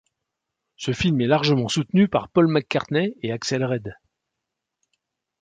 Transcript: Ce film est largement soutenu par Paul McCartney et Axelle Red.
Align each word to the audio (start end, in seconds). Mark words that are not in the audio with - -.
Ce 0.77 0.93
film 0.93 1.21
est 1.21 1.27
largement 1.27 1.67
soutenu 1.67 2.07
par 2.07 2.27
Paul 2.29 2.47
McCartney 2.47 3.15
et 3.21 3.31
Axelle 3.31 3.63
Red. 3.65 3.93